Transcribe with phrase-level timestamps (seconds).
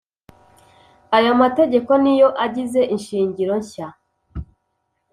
[1.17, 3.87] Aya mategeko niyo agize inshingiro nshya